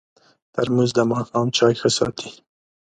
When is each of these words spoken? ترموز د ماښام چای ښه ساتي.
ترموز 0.53 0.89
د 0.95 0.99
ماښام 1.11 1.47
چای 1.57 1.73
ښه 1.79 1.89
ساتي. 1.97 2.29